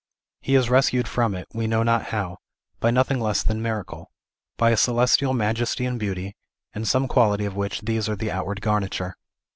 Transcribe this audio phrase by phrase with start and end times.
[0.41, 2.37] He is rescued from it, we know not how,
[2.79, 4.09] by nothing less than miracle,
[4.57, 6.35] by a celestial majesty and beauty,
[6.73, 9.13] and some quality of which these are the outward garniture.